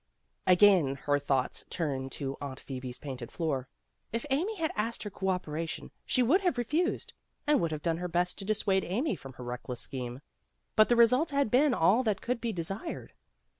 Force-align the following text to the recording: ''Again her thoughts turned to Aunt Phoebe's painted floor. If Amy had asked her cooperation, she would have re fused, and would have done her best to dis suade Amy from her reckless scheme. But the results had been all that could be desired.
''Again 0.47 0.95
her 0.95 1.19
thoughts 1.19 1.63
turned 1.69 2.11
to 2.13 2.35
Aunt 2.41 2.59
Phoebe's 2.59 2.97
painted 2.97 3.31
floor. 3.31 3.67
If 4.11 4.25
Amy 4.31 4.55
had 4.55 4.71
asked 4.75 5.03
her 5.03 5.11
cooperation, 5.11 5.91
she 6.07 6.23
would 6.23 6.41
have 6.41 6.57
re 6.57 6.63
fused, 6.63 7.13
and 7.45 7.61
would 7.61 7.71
have 7.71 7.83
done 7.83 7.97
her 7.97 8.07
best 8.07 8.39
to 8.39 8.45
dis 8.45 8.63
suade 8.63 8.83
Amy 8.83 9.15
from 9.15 9.33
her 9.33 9.43
reckless 9.43 9.79
scheme. 9.79 10.21
But 10.75 10.89
the 10.89 10.95
results 10.95 11.33
had 11.33 11.51
been 11.51 11.75
all 11.75 12.01
that 12.01 12.19
could 12.19 12.41
be 12.41 12.51
desired. 12.51 13.13